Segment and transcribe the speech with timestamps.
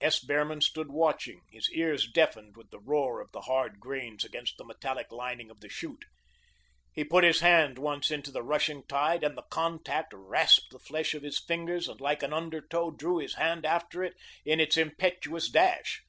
[0.00, 0.18] S.
[0.18, 4.64] Behrman stood watching, his ears deafened with the roar of the hard grains against the
[4.64, 6.06] metallic lining of the chute.
[6.92, 11.14] He put his hand once into the rushing tide, and the contact rasped the flesh
[11.14, 15.48] of his fingers and like an undertow drew his hand after it in its impetuous
[15.48, 16.02] dash.